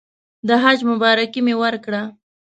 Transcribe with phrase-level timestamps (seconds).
[0.47, 2.01] د حج مبارکي مې ورکړه.